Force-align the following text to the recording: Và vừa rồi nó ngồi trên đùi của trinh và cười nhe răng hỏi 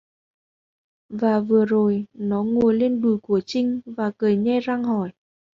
Và 1.09 1.39
vừa 1.39 1.65
rồi 1.65 2.05
nó 2.13 2.43
ngồi 2.43 2.77
trên 2.79 3.01
đùi 3.01 3.17
của 3.17 3.41
trinh 3.45 3.81
và 3.85 4.11
cười 4.17 4.37
nhe 4.37 4.59
răng 4.59 4.83
hỏi 4.83 5.09